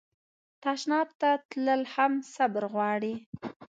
[0.63, 3.13] تشناب ته تلل هم صبر غواړي.